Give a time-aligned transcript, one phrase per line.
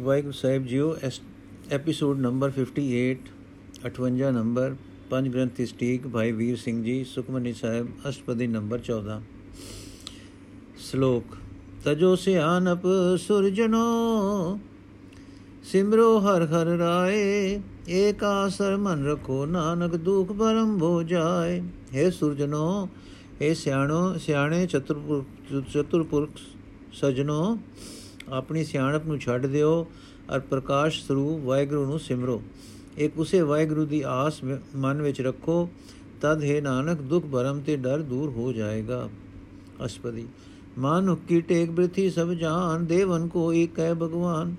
[0.00, 0.94] ਵਾਹਿਗੁਰੂ ਸਾਹਿਬ ਜੀਓ
[1.72, 3.26] episode number 58
[3.86, 4.76] 58 number
[5.10, 9.20] ਪੰਜ ਗ੍ਰੰਥੀ ਸਟੀਕ, ਭਾਈ ਵੀਰ ਸਿੰਘ ਜੀ, ਸੁਖਮਨੀ ਸਾਹਿਬ, ਅਸ਼ਟਪਦੀ ਨੰਬਰ 14
[10.80, 11.36] ਸ਼ਲੋਕ,
[11.84, 12.86] ਤਜੋ ਸਿਆਨਪ
[13.18, 14.58] ਸੁਰਜਨੋ,
[15.64, 17.60] ਸਿਮਰੋ ਹਰ ਹਰ ਰਾਏ,
[17.90, 21.60] ਏਕ ਆਸਰ ਮਨ ਰਖੋ ਨਾਨਕ, ਦੁਖ ਭਰਮ ਭੋ ਜਾਏ।
[21.94, 22.88] ਹੈ ਸੁਰਜਨੋ
[23.40, 26.30] ਇਹ ਸਿਆਣੋ, ਸਿਆਣੇ ਚਤੁਰਪੁਰ ਚਤੁਰਪੁਰਖ
[26.92, 27.58] ਸਜਣੋ
[28.30, 29.86] ਆਪਣੀ ਸਿਆਣਪ ਨੂੰ ਛੱਡ ਦਿਓ
[30.34, 32.42] ਅਰ ਪ੍ਰਕਾਸ਼ ਸਰੂਪ ਵਾਹਿਗੁਰੂ ਨੂੰ ਸਿਮਰੋ।
[32.98, 34.40] ਇੱਕ ਉਸੇ ਵਾਹਿਗੁਰੂ ਦੀ ਆਸ
[34.76, 35.68] ਮਨ ਵਿੱਚ ਰੱਖੋ,
[36.20, 39.08] ਤਦ ਹੈ ਨਾਨਕ ਦੁਖ ਭਰਮ ਤੇ ਡਰ ਦੂਰ ਹੋ ਜਾਏਗਾ।
[39.84, 40.26] ਅਸ਼ਪਦੀ।
[40.78, 44.54] ਮਾਨੁ ਕੀ ਟੇਕ ਬ੍ਰਿਥੀ ਸਭ ਜਾਨ, ਦੇਵਨ ਕੋ ਏਕ ਹੈ ਭਗਵਾਨ।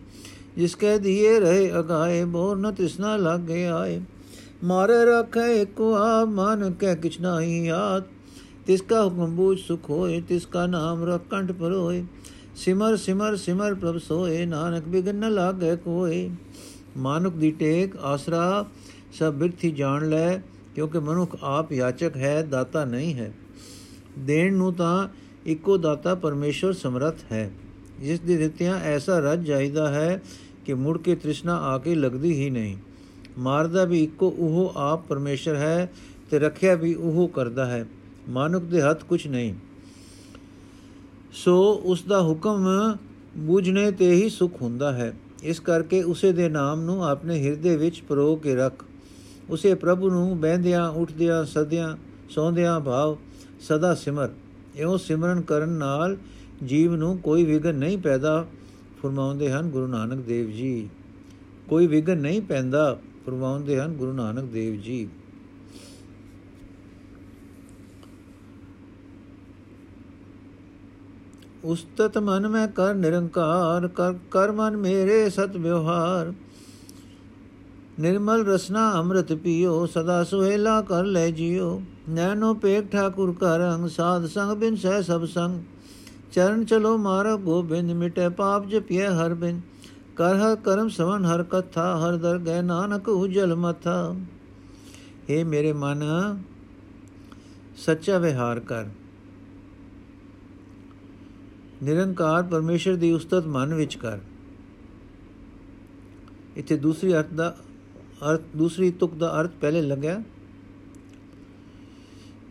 [0.57, 4.01] ਜਿਸ ਕੈ ਦੀਏ ਰਹੇ ਅਗਾਏ ਬੋਰ ਨ ਤਿਸਨਾ ਲਾਗੇ ਆਏ।
[4.63, 8.03] ਮਾਰੇ ਰਖੇ ਏਕੋ ਆ ਮਨ ਕੈ ਕਿਛ ਨਾਹੀ ਯਾਦ
[8.65, 12.03] ਤਿਸ ਕਾ ਹੁਕਮ ਬੂਝ ਸੁਖ ਹੋਏ, ਤਿਸ ਕਾ ਨਾਮ ਰਖ ਕੰਠ ਪਰ ਹੋਏ
[12.55, 16.29] ਸਿਮਰ ਸਿਮਰ ਸਿਮਰ ਪ੍ਰਭ ਸੋਏ, ਨਾਨਕ ਬਿਗਨ ਨ ਲਾਗੇ ਕੋਏ।
[16.97, 18.65] ਮਾਨੁਕ ਦੀ ਟੇਕ ਆਸਰਾ,
[19.13, 20.37] ਸਭ ਬਿਰਥੀ ਜਾਣ ਲੈ,
[20.75, 23.33] ਕਿਉਂਕਿ ਮਨੁੱਖ ਆਪ ਯਾਚਕ ਹੈ, ਦਾਤਾ ਨਹੀਂ ਹੈ।
[24.19, 25.07] ਦੇਣ ਨੂੰ ਤਾਂ
[25.45, 27.51] ਇੱਕੋ ਦਾਤਾ ਪਰਮੇਸ਼ਵਰ ਸਮਰੱਥ ਹੈ।
[27.99, 30.21] ਜਿਸ ਦੀ ਦਿੱਤਿਆਂ ਐਸਾ ਰੱਜ ਜਾਈਦਾ ਹੈ
[30.65, 32.77] ਕਿ ਮੁੜ ਕੇ ਤ੍ਰਿਸ਼ਨਾ ਆ ਕੇ ਲੱਗਦੀ ਹੀ ਨਹੀਂ।
[33.37, 35.91] ਮਾਰਦਾ ਵੀ ਇੱਕੋ ਉਹ ਆਪ ਪਰਮੇਸ਼ਰ ਹੈ
[36.31, 37.85] ਤੇ ਰੱਖਿਆ ਵੀ ਉਹ ਕਰਦਾ ਹੈ।
[38.29, 39.53] ਮਾਨੁਕ ਦੇ ਹੱਥ ਕੁਝ ਨਹੀਂ।
[41.31, 42.67] ਸੋ ਉਸ ਦਾ ਹੁਕਮ
[43.37, 48.01] ਬੂਝਣੇ ਤੇ ਹੀ ਸੁਖ ਹੁੰਦਾ ਹੈ। ਇਸ ਕਰਕੇ ਉਸੇ ਦੇ ਨਾਮ ਨੂੰ ਆਪਣੇ ਹਿਰਦੇ ਵਿੱਚ
[48.01, 48.85] ਪਰੋ ਕੇ ਰੱਖ।
[49.49, 51.97] ਉਸੇ ਪ੍ਰਭੂ ਨੂੰ ਬਹਿੰਦਿਆਂ, ਉੱਠਦਿਆਂ, ਸਦਿਆਂ,
[52.29, 53.17] ਸੌਂਦਿਆਂ ਭਾਵ
[53.59, 54.29] ਸਦਾ ਸਿਮਰ।
[54.75, 56.17] ਇਹੋ ਸਿਮਰਨ ਕਰਨ ਨਾਲ
[56.65, 58.47] ਜੀਵ ਨੂੰ ਕੋਈ ਵਿਗਨ ਨਹੀਂ ਪੈਦਾ,
[59.03, 60.89] ਫਰਮਾਉਂਦੇ ਹਨ ਗੁਰੂ ਨਾਨਕ ਦੇਵ ਜੀ।
[61.67, 65.09] ਕੋਈ ਵਿਗਨ ਨਹੀਂ ਪੈਂਦਾ, ਫਰਮਾਉਂਦੇ ਹਨ ਗੁਰੂ ਨਾਨਕ ਦੇਵ ਜੀ।
[71.63, 76.33] ਉਸਤਤ ਮਨ ਮੈਂ ਕਰ ਨਿਰੰਕਾਰ, ਕਰ ਕਰ ਮਨ ਮੇਰੇ ਸਤ ਵਿਵਹਾਰ।
[77.99, 84.25] ਨਿਰਮਲ ਰਸਨਾ ਅੰਮ੍ਰਿਤ ਪੀਓ, ਸਦਾ ਸੁਹੇਲਾ ਕਰ ਲੈ ਜਿਓ। ਨੈਨੋ ਪੇਖ ਠਾਕੁਰ ਕਾ ਰੰਗ ਸਾਧ
[84.25, 85.63] ਸੰਗ ਬਿਨ ਸਹਿ ਸਭ ਸੰਗ।
[86.31, 89.61] ਚਰਨ ਚਲੋ ਮਾਰ ਗੋਬਿੰਦ, ਮਿਟੇ ਪਾਪ ਜਪਿਏ ਹਰ ਬਿਨ।
[90.15, 94.15] ਕਰ ਹਰ ਕਰਮ ਸਵਨ ਹਰ ਕਥਾ, ਹਰ ਦਰ ਗਏ ਨਾਨਕ ਉਜਲ ਮਥਾ।
[95.29, 96.03] ਏ ਮੇਰੇ ਮਨ,
[97.77, 98.85] ਸੱਚਾ ਵਿਹਾਰ ਕਰ।
[101.83, 104.19] ਨਿਰੰਕਾਰ ਪਰਮੇਸ਼ਰ ਦੀ ਉਸਤਤ ਮਨ ਵਿੱਚ ਕਰ।
[106.55, 107.57] ਇੱਥੇ ਦੂਸਰੀ ਅਰਥ ਦਾ
[108.31, 110.23] ਅਰਥ, ਦੂਸਰੀ ਤੁਕ ਦਾ ਅਰਥ ਪਹਿਲੇ ਲੱਗਿਆ।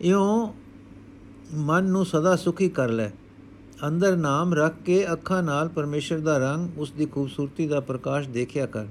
[0.01, 0.53] ਇਉਂ
[1.53, 3.09] ਮਨ ਨੂੰ ਸਦਾ ਸੁਖੀ ਕਰ ਲੈ।
[3.87, 8.65] ਅੰਦਰ ਨਾਮ ਰੱਖ ਕੇ ਅੱਖਾਂ ਨਾਲ ਪਰਮੇਸ਼ਰ ਦਾ ਰੰਗ, ਉਸ ਦੀ ਖੂਬਸੂਰਤੀ ਦਾ ਪ੍ਰਕਾਸ਼ ਦੇਖਿਆ
[8.65, 8.85] ਕਰ।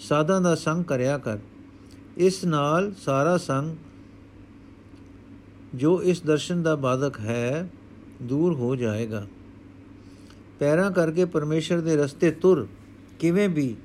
[0.00, 1.38] ਸਾਧਾਂ ਦਾ ਸੰਗ ਕਰਿਆ ਕਰ।
[2.16, 3.76] ਇਸ ਨਾਲ ਸਾਰਾ ਸੰਗ
[5.74, 7.70] ਜੋ ਇਸ ਦਰਸ਼ਨ ਦਾ ਬਾਧਕ ਹੈ,
[8.22, 9.26] ਦੂਰ ਹੋ ਜਾਏਗਾ।
[10.64, 12.66] ਪੈਰਾਂ ਕਰਕੇ ਪਰਮੇਸ਼ਰ ਦੇ ਰਸਤੇ ਤੁਰ।
[13.18, 13.76] ਕਿਵੇਂ ਵੀ?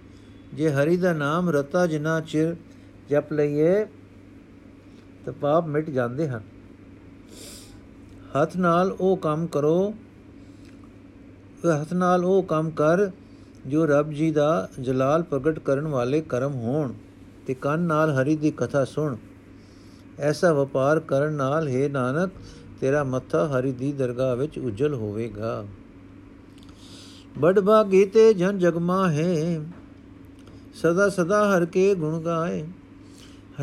[0.53, 2.55] ਜੇ ਹਰੀ ਦਾ ਨਾਮ ਰਤਾ ਜਿਨਾ ਚਿਰ
[3.09, 3.85] ਜਪ ਲਈਏ,
[5.25, 6.41] ਤਾਂ ਪਾਪ ਮਿਟ ਜਾਂਦੇ ਹਨ।
[8.35, 9.93] ਹੱਥ ਨਾਲ ਉਹ ਕੰਮ ਕਰੋ,
[11.81, 13.11] ਹੱਥ ਨਾਲ ਉਹ ਕੰਮ ਕਰ
[13.67, 16.93] ਜੋ ਰੱਬ ਜੀ ਦਾ ਜਲਾਲ ਪ੍ਰਗਟ ਕਰਨ ਵਾਲੇ ਕਰਮ ਹੋਣ
[17.47, 19.17] ਤੇ ਕੰਨ ਨਾਲ ਹਰੀ ਦੀ ਕਥਾ ਸੁਣ।
[20.19, 22.31] ਐਸਾ ਵਪਾਰ ਕਰਨ ਨਾਲ, ਹੈ ਨਾਨਕ,
[22.81, 25.65] ਤੇਰਾ ਮੱਥਾ ਹਰੀ ਦੀ ਦਰਗਾਹ ਵਿੱਚ ਉਜਲ ਹੋਵੇਗਾ।
[27.37, 29.61] ਬੜ ਭਾਗੀ ਤੇ ਜਨ ਜਗਮਾ ਹੈ
[30.73, 32.65] ਸਦਾ ਸਦਾ ਹਰ ਕੇ ਗੁਣ ਗਾਏ।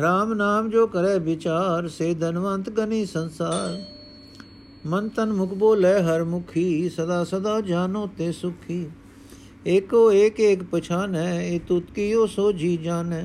[0.01, 3.83] ਰਾਮ ਨਾਮ ਜੋ ਕਰੇ ਵਿਚਾਰ, ਸੇ ਧਨਵੰਤ ਗਨੀ ਸੰਸਾਰ।
[4.85, 8.85] ਮਨ ਤਨ ਮੁਖ ਬੋਲੇ ਹਰ ਮੁਖੀ, ਸਦਾ ਸਦਾ ਜਾਨੋ ਤੇ ਸੁਖੀ।
[9.67, 13.23] ਏਕੋ ਏਕ ਏਕ ਪਛਾਨੈ ਏ ਤੁਤ ਕੀਓ ਸੋ ਜੀ ਜਾਣੈ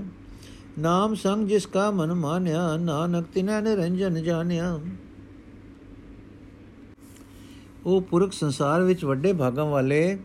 [0.78, 4.78] ਨਾਮ ਸੰਗ ਜਿਸ ਕਾ ਮਨ ਮਾਨਿਆ, ਨਾਨਕ ਤਿਨੈ ਨਿਰੰਜਨ ਜਾਣਿਆ।
[7.86, 10.19] ਉਹ ਪੁਰਖ ਸੰਸਾਰ ਵਿੱਚ ਵੱਡੇ ਭਾਗਾਂ ਵਾਲੇ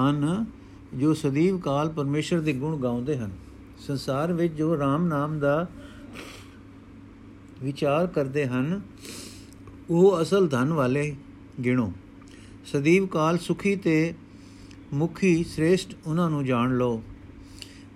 [0.00, 0.46] ਹਨ,
[0.94, 3.30] ਜੋ ਸਦੀਵ ਕਾਲ ਪਰਮੇਸ਼ਰ ਦੇ ਗੁਣ ਗਾਉਂਦੇ ਹਨ।
[3.78, 5.66] ਸੰਸਾਰ ਵਿੱਚ ਜੋ RAM ਨਾਮ ਦਾ
[7.62, 8.80] ਵਿਚਾਰ ਕਰਦੇ ਹਨ,
[9.90, 11.16] ਉਹ ਅਸਲ ਧਨ ਵਾਲੇ
[11.64, 11.92] ਗਿਣੋ।
[12.64, 14.14] ਸਦੀਵ ਕਾਲ ਸੁਖੀ ਤੇ
[14.92, 17.02] ਮੁਖੀ ਸ੍ਰੇਸ਼ਟ ਉਹਨਾਂ ਨੂੰ ਜਾਣ ਲਓ।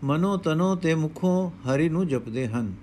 [0.04, 2.74] ਮਨੋ ਤਨੋ ਤੇ ਮੁਖੋਂ ਹਰੀ ਨੂੰ ਜਪਦੇ ਹਨ।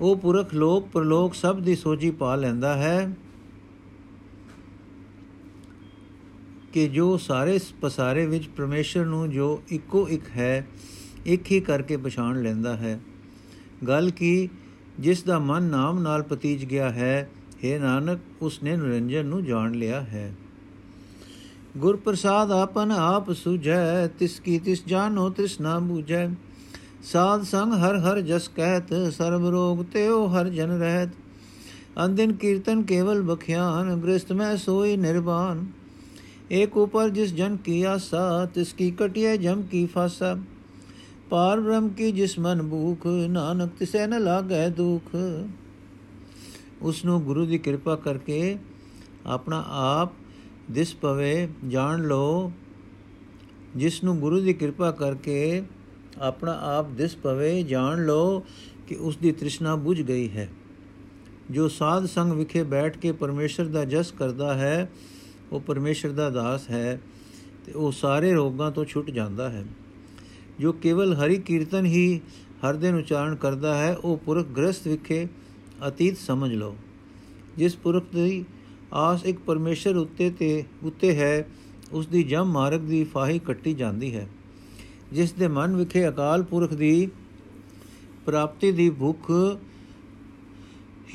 [0.00, 3.16] ਉਹ ਪੁਰਖ ਲੋਕ, ਪ੍ਰਲੋਕ ਸਭ ਦੀ ਸੋਝੀ ਪਾ ਲੈਂਦਾ ਹੈ।
[6.78, 10.66] ਕਿ ਜੋ ਸਾਰੇ ਪਸਾਰੇ ਵਿੱਚ ਪਰਮੇਸ਼ਰ ਨੂੰ ਜੋ ਇੱਕੋ ਇੱਕ ਹੈ,
[11.26, 13.00] ਇੱਕ ਹੀ ਕਰਕੇ ਪਛਾਣ ਲੈਂਦਾ ਹੈ।
[13.88, 14.48] ਗੱਲ ਕੀ,
[15.00, 17.30] ਜਿਸ ਦਾ ਮਨ ਨਾਮ ਨਾਲ ਪਤੀਜ ਗਿਆ ਹੈ
[17.64, 20.34] हे ਨਾਨਕ ਉਸ ਨੇ ਨਿਰੰਜਨ ਨੂੰ ਜਾਣ ਲਿਆ ਹੈ।
[21.76, 26.28] ਗੁਰ ਪ੍ਰਸਾਦ ਆਪਨ ਆਪ ਸੁਝੈ, ਤਿਸ ਕੀ ਤਿਸ ਜਾਨੋ ਤਿਸ ਨਾ ਬੂਝੈ।
[27.02, 31.08] ਸਾਧ ਸੰਗ ਹਰ ਹਰ ਜਸ ਕਹਿਤ, ਸਰਬ ਰੋਗ ਤੇਓ ਹਰ ਜਨ ਰਹਿਤ।
[32.04, 35.66] ਅੰਦਿਨ ਕੀਰਤਨ ਕੇਵਲ ਬਖਿਆਨ, ਗ੍ਰਸਤ ਮੈਂ ਸੋਈ ਨਿਰਵਾਨ
[36.51, 38.23] एक ऊपर जिस जन की आशा
[38.55, 40.33] तिसकी कटिए जम की फासा
[41.31, 45.15] पार ब्रह्म की जिस मन भूख नानक तिसे न लागै ਦੁਖ
[46.81, 48.57] ਉਸ ਨੂੰ ਗੁਰੂ ਦੀ ਕਿਰਪਾ ਕਰਕੇ
[49.25, 50.13] ਆਪਣਾ ਆਪ
[50.71, 52.51] ਦਿਸ ਪਵੇ ਜਾਣ ਲਓ
[53.75, 55.63] ਜਿਸ ਨੂੰ ਗੁਰੂ ਦੀ ਕਿਰਪਾ ਕਰਕੇ
[56.21, 58.43] ਆਪਣਾ ਆਪ ਦਿਸ ਪਵੇ ਜਾਣ ਲਓ
[58.87, 60.49] ਕਿ ਉਸ ਦੀ ਤ੍ਰਿਸ਼ਨਾ ਬੁਝ ਗਈ ਹੈ
[61.51, 64.91] ਜੋ ਸਾਧ ਸੰਗ ਵਿਖੇ ਬੈਠ ਕੇ ਪਰਮੇਸ਼ਰ ਦਾ ਜਸ ਕਰਦਾ ਹੈ
[65.52, 67.00] ਉਹ ਪਰਮੇਸ਼ਰ ਦਾ ਦਾਸ ਹੈ
[67.66, 69.64] ਤੇ ਉਹ ਸਾਰੇ ਰੋਗਾਂ ਤੋਂ ਛੁੱਟ ਜਾਂਦਾ ਹੈ।
[70.60, 72.20] ਜੋ ਕੇਵਲ ਹਰੀ ਕੀਰਤਨ ਹੀ
[72.64, 75.26] ਹਰ ਦਿਨ ਉਚਾਰਨ ਕਰਦਾ ਹੈ, ਉਹ ਪੁਰਖ ਗ੍ਰਸਥ ਵਿਖੇ
[75.88, 76.76] ਅਤੀਤ ਸਮਝ ਲਓ।
[77.56, 78.44] ਜਿਸ ਪੁਰਖ ਦੀ
[78.92, 81.48] ਆਸ ਇੱਕ ਪਰਮੇਸ਼ਰ ਉੱਤੇ ਤੇ ਉੱਤੇ ਹੈ,
[81.92, 84.28] ਉਸ ਦੀ ਜਮ ਮਾਰਗ ਦੀ ਫਾਹੀ ਕੱਟੀ ਜਾਂਦੀ ਹੈ।
[85.12, 87.08] ਜਿਸ ਦੇ ਮਨ ਵਿਖੇ ਅਕਾਲ ਪੁਰਖ ਦੀ
[88.26, 89.32] ਪ੍ਰਾਪਤੀ ਦੀ ਭੁੱਖ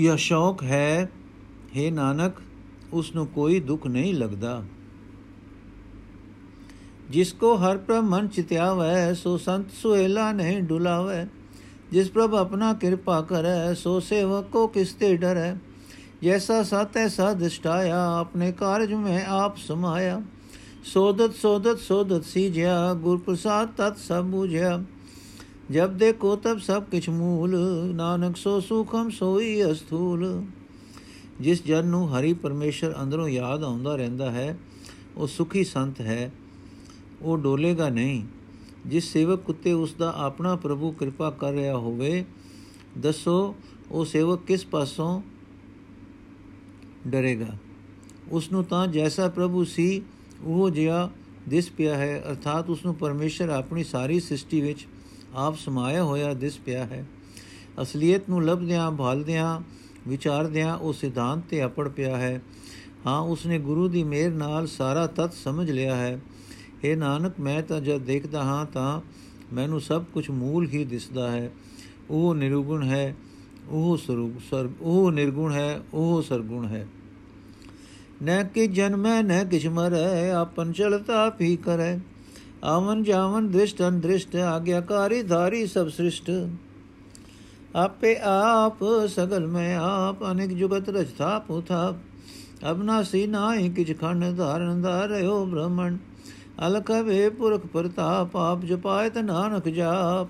[0.01, 1.12] ਜਾਂ ਸ਼ੌਕ ਹੈ
[1.77, 2.33] हे ਨਾਨਕ
[2.94, 4.63] ਉਸ ਨੂੰ ਕੋਈ ਦੁੱਖ ਨਹੀਂ ਲੱਗਦਾ
[7.10, 11.25] ਜਿਸ ਕੋ ਹਰ ਪ੍ਰਭ ਮਨ ਚਿਤਿਆਵੈ ਸੋ ਸੰਤ ਸੁਹੇਲਾ ਨਹੀਂ ਡੁਲਾਵੈ
[11.92, 15.56] ਜਿਸ ਪ੍ਰਭ ਆਪਣਾ ਕਿਰਪਾ ਕਰੈ ਸੋ ਸੇਵਕ ਕੋ ਕਿਸਤੇ ਡਰੈ
[16.24, 20.22] ਜੈਸਾ ਸਤ ਐਸਾ ਦਿਸ਼ਟਾਇਆ ਆਪਣੇ ਕਾਰਜ ਮੈਂ ਆਪ ਸਮਾਇਆ
[20.86, 24.81] ਸੋਦਤ ਸੋਦਤ ਸੋਦਤ ਸੀਜਿਆ ਗੁਰ ਪ੍ਰਸਾਦ ਤਤ ਸਭ ਬੁਝਿਆ
[25.72, 27.56] ਜਬ ਦੇਖੋ ਤਬ ਸਭ ਕਿਛ ਮੂਲ
[27.95, 30.25] ਨਾਨਕ ਸੋ ਸੁਖਮ ਸੋਈ ਅਸਥੂਲ
[31.41, 34.57] ਜਿਸ ਜਨ ਨੂੰ ਹਰੀ ਪਰਮੇਸ਼ਰ ਅੰਦਰੋਂ ਯਾਦ ਆਉਂਦਾ ਰਹਿੰਦਾ ਹੈ,
[35.18, 36.31] ਉਹ ਸੁਖੀ ਸੰਤ ਹੈ,
[37.21, 38.24] ਉਹ ਡੋਲੇਗਾ ਨਹੀਂ।
[38.88, 42.25] ਜਿਸ ਸੇਵਕ ਕੁੱਤੇ ਉਸ ਦਾ ਆਪਣਾ ਪ੍ਰਭੂ ਕਿਰਪਾ ਕਰ ਰਿਹਾ ਹੋਵੇ,
[42.97, 43.56] ਦੱਸੋ
[43.91, 45.21] ਉਹ ਸੇਵਕ ਕਿਸ ਪਾਸੋਂ
[47.07, 47.57] ਡਰੇਗਾ?
[48.31, 50.01] ਉਸ ਨੂੰ ਤਾਂ ਜੈਸਾ ਪ੍ਰਭੂ ਸੀ,
[50.44, 51.09] ਉਹ ਜਿਹਾ
[51.50, 54.88] ਦਿਸ ਪਿਆ ਹੈ, ਅਰਥਾਤ ਉਸ ਨੂੰ ਪਰਮੇਸ਼ਰ ਆਪਣੀ ਸਾਰੀ ਸ੍ਰਿਸ਼ਟੀ ਵਿੱਚ
[55.35, 57.06] ਆਪ ਸਮਾਇਆ ਹੋਇਆ ਦਿਸ ਪਿਆ ਹੈ।
[57.81, 59.62] ਅਸਲੀਅਤ ਨੂੰ ਲੱਭਦਿਆਂ, ਭਾਲਦਿਆਂ
[60.08, 62.42] ਵਿਚਾਰਦਿਆਂ ਉਹ ਸਿਧਾਂਤ ਤੇ ਅਪੜ ਪਿਆ ਹੈ।
[63.08, 66.22] ਹਾਂ, ਉਸਨੇ ਗੁਰੂ ਦੀ ਮਿਹਰ ਨਾਲ ਸਾਰਾ ਤਤ ਸਮਝ ਲਿਆ ਹੈ।
[66.86, 69.02] हे ਨਾਨਕ, ਮੈਂ ਤਾਂ ਜਦ ਦੇਖਦਾ ਹਾਂ ਤਾਂ
[69.54, 71.52] ਮੈਨੂੰ ਸਭ ਕੁਝ ਮੂਲ ਹੀ ਦਿਸਦਾ ਹੈ।
[72.10, 73.16] ਉਹ ਨਿਰਗੁਣ ਹੈ,
[73.70, 76.88] ਉਹ ਸਰੂਪ, ਸਰ, ਉਹ ਨਿਰਗੁਣ ਹੈ, ਉਹ ਸਰਗੁਣ ਹੈ।
[78.24, 82.00] ਨ ਕਿ ਜਨਮੈ ਨ ਕਿਛ ਮਰੈ ਆਪਨ ਚਲਤਾ ਪੀ ਕਰੈ
[82.64, 86.32] ਆਵਨ ਜਾਵਨ ਦ੍ਰਿਸ਼ਟ ਅੰਦ੍ਰਿਸ਼ਟ, ਆਗਿਆਕਾਰੀ ਧਾਰੀ ਸਭ ਸ੍ਰਿਸ਼ਟ।
[87.75, 91.94] ਆਪੇ ਆਪ ਸਗਲ ਮੈਂ ਆਪ ਅਨੇਕ ਜੁਗਤ ਰਚਤਾ ਪੁਥਾ
[92.72, 95.98] ਅਬਨਾਸੀ ਨਾਹੀ ਕਿਛ ਖੰਡ ਧਾਰਨ ਧਾਰਿਓ ਬ੍ਰਹਮਣ।
[96.68, 100.28] ਅਲਖ ਵੇ ਪੁਰਖ ਪ੍ਰਤਾਪ, ਆਪ ਜਪਾਇ ਨਾਨਕ ਜਾਪ।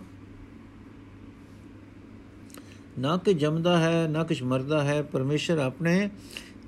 [3.00, 6.10] ਨਾ ਕਿ ਜਮਦਾ ਹੈ, ਨਾ ਕਿਛ ਮਰਦਾ ਹੈ, ਪਰਮੇਸ਼ਰ ਆਪਣੇ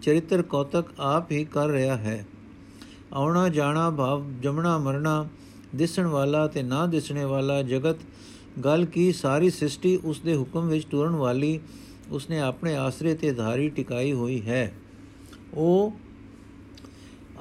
[0.01, 2.25] ਚਰਿੱਤਰ ਕੌਤਕ ਆਪ ਹੀ ਕਰ ਰਿਹਾ ਹੈ।
[3.13, 5.28] ਆਉਣਾ, ਜਾਣਾ, ਭਾਵ ਜਮਣਾ ਮਰਨਾ
[5.75, 7.95] ਦਿਸਣ ਵਾਲਾ ਤੇ ਨਾ ਦਿਸਣੇ ਵਾਲਾ ਜਗਤ
[8.63, 11.60] ਗੱਲ ਕੀ ਸਾਰੀ ਸ੍ਰਿਸ਼ਟੀ ਉਸ ਦੇ ਹੁਕਮ ਵਿੱਚ ਟੁਰਨ ਵਾਲੀ
[12.10, 14.74] ਉਸਨੇ ਆਪਣੇ ਆਸਰੇ ਤੇ ਧਾਰੀ ਟਿਕਾਈ ਹੋਈ ਹੈ।
[15.54, 15.94] ਉਹ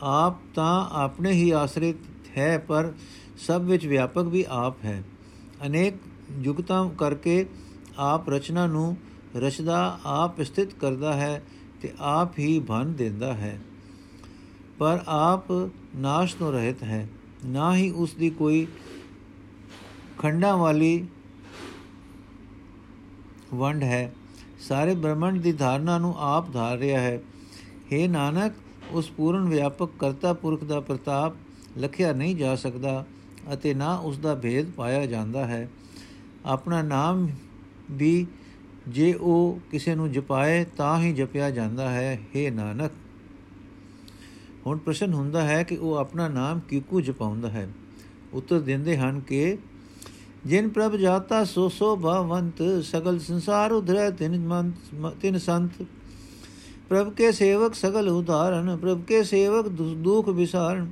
[0.03, 1.95] ਆਪ ਤਾਂ ਆਪਣੇ ਹੀ ਆਸਰੇ
[2.39, 2.93] ਹੈ, ਪਰ
[3.39, 5.05] ਸਭ ਵਿੱਚ ਵਿਆਪਕ ਵੀ ਆਪ ਹੈ।
[5.67, 5.95] ਅਨੇਕ
[6.41, 7.47] ਜੁਗਤਾਂ ਕਰਕੇ
[7.99, 8.97] ਆਪ ਰਚਨਾ ਨੂੰ
[9.37, 11.45] ਰਚਦਾ, ਆਪ ਸਥਿਤ ਕਰਦਾ ਹੈ
[11.81, 13.61] ਤੇ ਆਪ ਹੀ ਭਨ ਦਿੰਦਾ ਹੈ।
[14.79, 15.45] ਪਰ ਆਪ
[15.97, 17.09] ਨਾਸ਼ ਤੋਂ ਰਹਿਤ ਹੈ।
[17.47, 18.67] ਨਾ ਹੀ ਉਸ ਦੀ ਕੋਈ
[20.19, 21.07] ਖੰਡਾਂ ਵਾਲੀ
[23.55, 24.15] ਵੰਡ ਹੈ।
[24.61, 27.23] ਸਾਰੇ ਬ੍ਰਹਮੰਡ ਦੀ ਧਾਰਨਾ ਨੂੰ ਆਪ ਧਾਰ ਰਿਹਾ ਹੈ।
[27.93, 28.53] हे ਨਾਨਕ,
[28.91, 31.33] ਉਸ ਪੂਰਨ ਵਿਆਪਕ ਕਰਤਾ ਪੁਰਖ ਦਾ ਪ੍ਰਤਾਪ
[31.79, 33.07] ਲਖਿਆ ਨਹੀਂ ਜਾ ਸਕਦਾ
[33.53, 35.71] ਅਤੇ ਨਾ ਉਸ ਦਾ ਭੇਦ ਪਾਇਆ ਜਾਂਦਾ ਹੈ।
[36.47, 37.29] ਆਪਣਾ ਨਾਮ
[37.91, 38.27] ਵੀ
[38.89, 42.93] ਜੇ ਉਹ ਕਿਸੇ ਨੂੰ ਜਪਾਏ ਤਾਂ ਹੀ ਜਪਿਆ ਜਾਂਦਾ ਹੈ। हे ਨਾਨਕ।
[44.67, 47.69] ਹੁਣ ਪ੍ਰਸ਼ਨ ਹੁੰਦਾ ਹੈ ਕਿ ਉਹ ਆਪਣਾ ਨਾਮ ਕਿਉਂ ਜਪਾਉਂਦਾ ਹੈ?
[48.33, 49.59] ਉੱਤਰ ਦਿੰਦੇ ਹਨ ਕਿ
[50.47, 55.83] ਜਿਨ ਪ੍ਰਭ ਜਾਤਾ ਸੋ ਸੋ ਭਵੰਤ, ਸਗਲ ਸੰਸਾਰ ਉਧਰੈ ਤਿਨ ਮੰਤ ਤਿਨ ਸੰਤ।
[56.89, 60.91] ਪ੍ਰਭ ਕੇ ਸੇਵਕ ਸਗਲ ਉਧਾਰਨ, ਪ੍ਰਭ ਕੇ ਸੇਵਕ ਦੁਖ ਵਿਸਾਰਨ।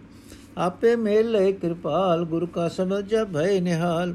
[0.58, 4.14] ਆਪੇ ਮੇਲ ਲੈ ਕਿਰਪਾਲ, ਗੁਰ ਕਾ ਸਮਝ ਭੈ ਨਿਹਾਲ।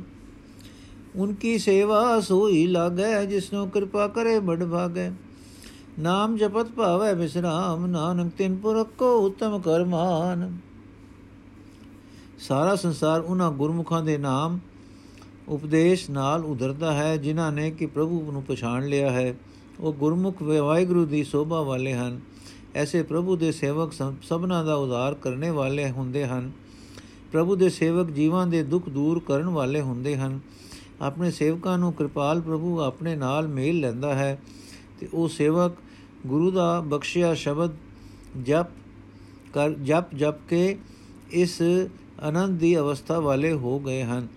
[1.15, 5.11] ਉਨਕੀ ਸੇਵਾ ਸੋਈ ਲਾਗੈ, ਜਿਸਨੋ ਕਿਰਪਾ ਕਰੇ ਬੜ ਭਾਗੈ।
[5.99, 10.57] ਨਾਮ ਜਪਤ ਭਾਵੈ ਵਿਸਰਾਮ ਨਾਨਕ ਤਿਨ ਪੁਰਖ ਕੋ ਉਤਮ ਕਰਮਾਨ।
[12.39, 14.59] ਸਾਰਾ ਸੰਸਾਰ ਉਹਨਾਂ ਗੁਰਮੁਖਾਂ ਦੇ ਨਾਮ
[15.47, 19.35] ਉਪਦੇਸ਼ ਨਾਲ ਉਧਰਦਾ ਹੈ, ਜਿਨ੍ਹਾਂ ਨੇ ਕਿ ਪ੍ਰਭੂ ਨੂੰ ਪਛਾਣ ਲਿਆ ਹੈ।
[19.79, 22.19] ਉਹ ਗੁਰਮੁਖ ਵਾਹਿਗੁਰੂ ਦੀ ਸੋਭਾ ਵਾਲੇ ਹਨ।
[22.75, 26.51] ਐਸੇ ਪ੍ਰਭੂ ਦੇ ਸੇਵਕ ਸਭਨਾ ਦਾ ਉਧਾਰ ਕਰਨੇ ਵਾਲੇ ਹੁੰਦੇ ਹਨ।
[27.31, 30.39] ਪ੍ਰਭੂ ਦੇ ਸੇਵਕ ਜੀਵਾਂ ਦੇ ਦੁੱਖ ਦੂਰ ਕਰਨ ਵਾਲੇ ਹੁੰਦੇ ਹਨ।
[31.01, 34.41] ਆਪਣੇ ਸੇਵਕਾਂ ਨੂੰ ਕਿਰਪਾਲ ਪ੍ਰਭੂ ਆਪਣੇ ਨਾਲ ਮੇਲ ਲੈਂਦਾ ਹੈ।
[34.99, 35.71] ਤੇ ਉਹ ਸੇਵਕ
[36.27, 37.71] ਗੁਰੂ ਦਾ ਬਖਸ਼ਿਆ ਸ਼ਬਦ
[38.43, 38.65] ਜਪ
[39.53, 40.77] ਕਰ, ਜਪ ਜਪ ਕੇ
[41.31, 41.61] ਇਸ
[42.19, 44.27] ਆਨੰਦ ਦੀ ਅਵਸਥਾ ਵਾਲੇ ਹੋ ਗਏ ਹਨ।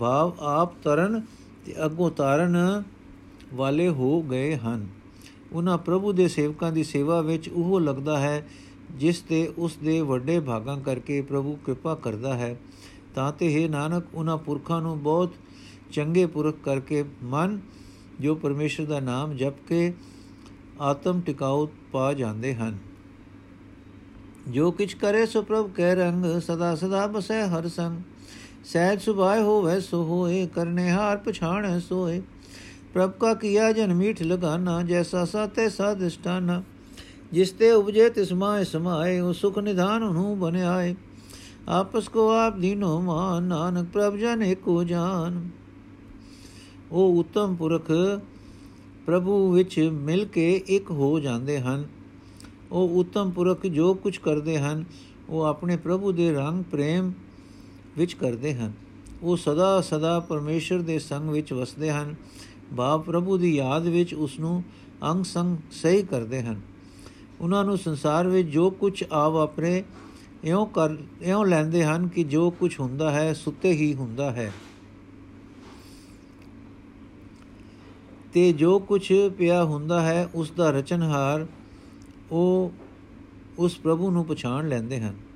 [0.00, 1.20] ਭਾਵ ਆਪ ਤਰਨ
[1.66, 2.82] ਤੇ ਅਗੋ ਤਾਰਨ
[3.54, 4.86] ਵਾਲੇ ਹੋ ਗਏ ਹਨ।
[5.52, 8.46] ਉਹਨਾਂ ਪ੍ਰਭੂ ਦੇ ਸੇਵਕਾਂ ਦੀ ਸੇਵਾ ਵਿੱਚ ਉਹ ਲੱਗਦਾ ਹੈ,
[8.90, 12.56] ਜਿਸ ਤੇ ਉਸ ਦੇ ਵੱਡੇ ਭਾਗਾਂ ਕਰਕੇ ਪ੍ਰਭੂ ਕਿਰਪਾ ਕਰਦਾ ਹੈ।
[13.14, 15.32] ਤਾਂ ਤੇ ਹੈ ਨਾਨਕ, ਉਹਨਾਂ ਪੁਰਖਾਂ ਨੂੰ ਬਹੁਤ
[15.92, 17.60] ਚੰਗੇ ਪੁਰਖ ਕਰਕੇ ਮਨ,
[18.20, 19.92] ਜੋ ਪਰਮੇਸ਼ਰ ਦਾ ਨਾਮ ਜਪ ਕੇ
[20.80, 22.78] ਆਤਮ ਟਿਕਾਉ ਪਾ ਜਾਂਦੇ ਹਨ।
[24.48, 28.02] ਜੋ ਕਿਛ ਕਰੇ ਸੋ ਪ੍ਰਭ ਕਹਿ ਰੰਗ, ਸਦਾ ਸਦਾ ਬਸੈ ਹਰ ਸੰਗ।
[28.64, 32.22] ਸਹਿਜ ਸੁਭਾਏ ਹੋਵੇ ਸੋ ਹੋਏ ਕਰਨੇ ਹਾਰ ਪਛਾਣੈ ਸੋਏ।
[32.94, 36.62] ਪ੍ਰਭ ਕਾ ਕੀਆ ਜਨ ਮੀਠ ਲਗਾਨਾ, ਜੈਸਾ ਸਾਤੇ ਸਾਦਿਸ਼ਟਾਨਾ
[37.32, 40.94] ਜਿਸ ਤੇ ਉਪਜੇ ਤਿਸ ਮਾਏ ਸਮਾਏ, ਉਹ ਸੁਖ ਨਿਧਾਨ ਨੂੰ ਬਨਿਆਏ
[41.68, 45.48] ਆਪਸ ਕੋ ਆਪ ਦੀਨੋ ਮਾਨ, ਨਾਨਕ ਪ੍ਰਭ ਜਨ ਏਕੋ ਜਾਨ।
[46.92, 47.90] ਉਹ ਉਤਮ ਪੁਰਖ
[49.06, 51.88] ਪ੍ਰਭੂ ਵਿੱਚ ਮਿਲ ਕੇ ਇੱਕ ਹੋ ਜਾਂਦੇ ਹਨ।
[52.72, 54.84] ਉਹ ਉਤਮ ਪੁਰਖ ਜੋ ਕੁਝ ਕਰਦੇ ਹਨ,
[55.28, 57.12] ਉਹ ਆਪਣੇ ਪ੍ਰਭੂ ਦੇ ਰੰਗ, ਪ੍ਰੇਮ
[57.98, 58.72] ਵਿੱਚ ਕਰਦੇ ਹਨ।
[59.22, 62.14] ਉਹ ਸਦਾ ਸਦਾ ਪਰਮੇਸ਼ਰ ਦੇ ਸੰਗ ਵਿੱਚ ਵਸਦੇ ਹਨ।
[62.72, 64.64] ਬਾਪ ਪ੍ਰਭੂ ਦੀ ਯਾਦ ਵਿੱਚ ਉਸ ਨੂੰ
[65.02, 66.60] ਅੰਗ ਸੰਗ ਸਹੀ ਕਰਦੇ ਹਨ।
[67.40, 69.84] ਉਹਨਾਂ ਨੂੰ ਸੰਸਾਰ ਵਿੱਚ ਜੋ ਕੁਝ ਆ ਵਾਪਰੇ
[70.44, 74.52] ਇਉਂ ਕਰ, ਇਉਂ ਲੈਂਦੇ ਹਨ ਕਿ ਜੋ ਕੁਝ ਹੁੰਦਾ ਹੈ, ਸੁੱਤੇ ਹੀ ਹੁੰਦਾ ਹੈ।
[78.32, 81.46] ਤੇ ਜੋ ਕੁਝ ਪਿਆ ਹੁੰਦਾ ਹੈ ਉਸ ਦਾ ਰਚਨਹਾਰ
[82.30, 82.72] ਉਹ
[83.58, 85.29] ਉਸ ਪ੍ਰਭੂ ਨੂੰ ਪਛਾਣ ਲੈਂਦੇ ਹਨ।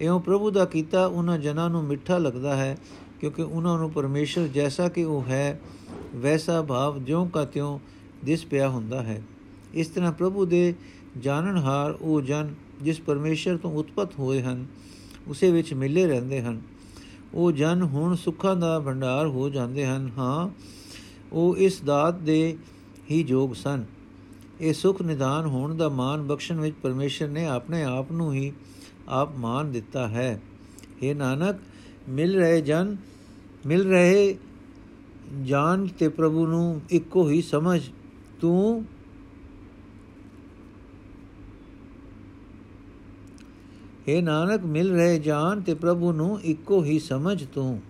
[0.00, 2.78] ਇਉਂ ਪ੍ਰਭੂ ਦਾ ਕੀਤਾ ਉਹਨਾਂ ਜਨਾਂ ਨੂੰ ਮਿੱਠਾ ਲੱਗਦਾ ਹੈ,
[3.20, 5.60] ਕਿਉਂਕਿ ਉਹਨਾਂ ਨੂੰ ਪਰਮੇਸ਼ਰ ਜੈਸਾ ਕਿ ਉਹ ਹੈ,
[6.16, 7.78] ਵੈਸਾ ਭਾਵ ਜਿਉਂ ਕਾ ਤਿਉਂ
[8.24, 9.22] ਦਿਸ ਪਿਆ ਹੁੰਦਾ ਹੈ।
[9.74, 10.74] ਇਸ ਤਰ੍ਹਾਂ ਪ੍ਰਭੂ ਦੇ
[11.18, 14.66] ਜਾਣਨਹਾਰ ਉਹ ਜਨ ਜਿਸ ਪਰਮੇਸ਼ਰ ਤੋਂ ਉਤਪਤ ਹੋਏ ਹਨ,
[15.28, 16.60] ਉਸੇ ਵਿੱਚ ਮਿਲੇ ਰਹਿੰਦੇ ਹਨ।
[17.34, 20.48] ਉਹ ਜਨ ਹੁਣ ਸੁੱਖਾਂ ਦਾ ਭੰਡਾਰ ਹੋ ਜਾਂਦੇ ਹਨ, ਹਾਂ,
[21.32, 22.56] ਉਹ ਇਸ ਦਾਤ ਦੇ
[23.10, 23.84] ਹੀ ਜੋਗ ਸਨ।
[24.60, 28.52] ਇਹ ਸੁਖ ਨਿਦਾਨ ਹੋਣ ਦਾ ਮਾਨ ਬਖਸ਼ਣ ਵਿੱਚ ਪਰਮੇਸ਼ਰ ਨੇ ਆਪਣੇ ਆਪ ਨੂੰ ਹੀ
[29.08, 30.42] ਆਪ ਮਾਨ ਦਿੱਤਾ ਹੈ।
[31.02, 31.56] हे ਨਾਨਕ,
[32.08, 32.96] ਮਿਲ ਰਹੇ ਜਨ,
[33.66, 34.36] ਮਿਲ ਰਹੇ
[35.44, 37.80] ਜਾਨ ਤੇ ਪ੍ਰਭੂ ਨੂੰ ਇੱਕੋ ਹੀ ਸਮਝ।
[38.40, 38.84] ਤੂੰ
[44.08, 47.82] हे ਨਾਨਕ, ਮਿਲ ਰਹੇ ਜਾਨ ਤੇ ਪ੍ਰਭੂ ਨੂੰ ਇੱਕੋ ਹੀ ਸਮਝ ਤੂੰ।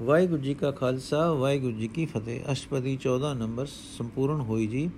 [0.00, 4.90] ਵਾਹਿਗੁਰੂ ਜੀ ਕਾ ਖਾਲਸਾ, ਵਾਹਿਗੁਰੂ ਜੀ ਕੀ ਫਤਿਹ। ਅਸ਼ਟਪਦੀ 14 ਨੰਬਰ ਸੰਪੂਰਨ ਹੋਈ ਜੀ।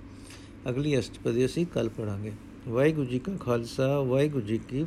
[0.69, 2.33] ਅਗਲੀ ਅਸ਼ਟਪਦੀ ਅਸੀਂ ਕੱਲ ਪੜਾਂਗੇ
[2.67, 4.83] ਵਾਹਿਗੁਰੂ ਜੀ ਕਾ ਖਾਲਸਾ ਵਾਹਿਗੁਰੂ ਜੀ ਕੀ